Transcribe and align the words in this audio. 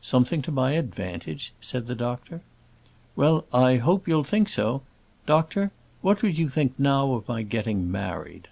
"Something 0.00 0.40
to 0.40 0.50
my 0.50 0.72
advantage?" 0.72 1.52
said 1.60 1.86
the 1.86 1.94
doctor. 1.94 2.40
"Well, 3.14 3.44
I 3.52 3.76
hope 3.76 4.08
you'll 4.08 4.24
think 4.24 4.48
so. 4.48 4.80
Doctor, 5.26 5.70
what 6.00 6.22
would 6.22 6.38
you 6.38 6.48
think 6.48 6.72
now 6.78 7.12
of 7.12 7.28
my 7.28 7.42
getting 7.42 7.92
married?" 7.92 8.48